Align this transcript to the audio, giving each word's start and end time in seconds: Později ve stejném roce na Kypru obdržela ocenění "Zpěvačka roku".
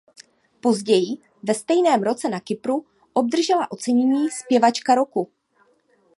Později 0.59 1.17
ve 1.43 1.53
stejném 1.53 2.03
roce 2.03 2.29
na 2.29 2.39
Kypru 2.39 2.85
obdržela 3.13 3.71
ocenění 3.71 4.29
"Zpěvačka 4.31 4.95
roku". 4.95 5.29